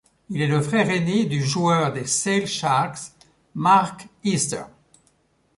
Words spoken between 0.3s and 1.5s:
Il est le frère aîné du